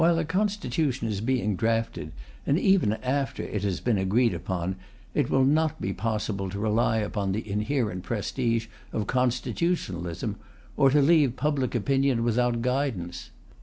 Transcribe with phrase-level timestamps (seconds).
[0.03, 2.11] While a Constitution is being drafted,
[2.47, 4.77] and even after it has been agreed upon,
[5.13, 10.37] it will not be possible to rely upon the inherent prestige of Constitutionalism,
[10.75, 13.29] or to leave public opinion without guidance.